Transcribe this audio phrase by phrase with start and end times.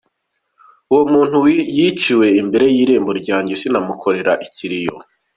[0.91, 1.37] Uwo muntu
[1.77, 4.95] yiciwe imbere y’irembo ryanjye sinamukorera ikiriyo.